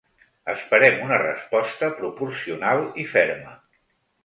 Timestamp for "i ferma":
3.05-3.57